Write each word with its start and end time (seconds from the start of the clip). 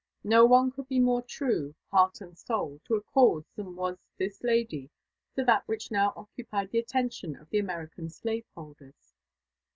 No 0.23 0.45
one 0.45 0.71
could 0.71 0.87
be 0.87 0.99
more 0.99 1.21
true, 1.21 1.75
heart 1.91 2.21
and 2.21 2.35
soul, 2.35 2.81
to 2.85 2.95
a 2.95 3.03
cause 3.03 3.45
than 3.55 3.75
was 3.75 3.99
this 4.17 4.41
lady 4.41 4.89
to 5.35 5.45
that 5.45 5.67
which 5.67 5.91
now 5.91 6.11
occupied 6.15 6.71
the 6.71 6.79
attention 6.79 7.35
of 7.35 7.51
the 7.51 7.59
American 7.59 8.09
slave 8.09 8.47
holders. 8.55 9.13